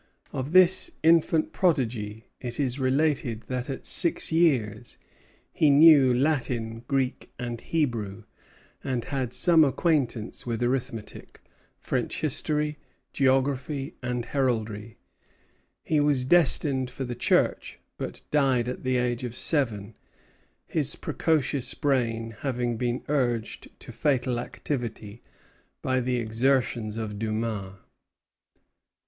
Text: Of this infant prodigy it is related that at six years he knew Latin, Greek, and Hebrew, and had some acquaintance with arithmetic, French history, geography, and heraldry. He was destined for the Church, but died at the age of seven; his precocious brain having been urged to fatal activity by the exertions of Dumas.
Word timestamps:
Of 0.33 0.51
this 0.51 0.89
infant 1.03 1.53
prodigy 1.53 2.25
it 2.39 2.59
is 2.59 2.79
related 2.79 3.41
that 3.49 3.69
at 3.69 3.85
six 3.85 4.31
years 4.31 4.97
he 5.53 5.69
knew 5.69 6.11
Latin, 6.11 6.83
Greek, 6.87 7.29
and 7.37 7.61
Hebrew, 7.61 8.23
and 8.83 9.05
had 9.05 9.31
some 9.31 9.63
acquaintance 9.63 10.43
with 10.43 10.63
arithmetic, 10.63 11.39
French 11.77 12.21
history, 12.21 12.79
geography, 13.13 13.93
and 14.01 14.25
heraldry. 14.25 14.97
He 15.83 15.99
was 15.99 16.25
destined 16.25 16.89
for 16.89 17.03
the 17.03 17.13
Church, 17.13 17.77
but 17.99 18.23
died 18.31 18.67
at 18.67 18.81
the 18.83 18.97
age 18.97 19.23
of 19.23 19.35
seven; 19.35 19.93
his 20.65 20.95
precocious 20.95 21.75
brain 21.75 22.31
having 22.39 22.75
been 22.75 23.03
urged 23.07 23.69
to 23.81 23.91
fatal 23.91 24.39
activity 24.39 25.21
by 25.83 25.99
the 26.01 26.15
exertions 26.15 26.97
of 26.97 27.19
Dumas. 27.19 27.75